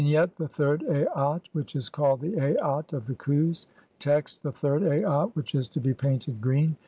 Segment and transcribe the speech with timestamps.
[0.03, 1.13] Vignette: The third Aat
[1.43, 3.67] ^, which is called "the Aat of the Khus".
[3.99, 6.75] Text: (1) The third Aat [which is to be painted] green.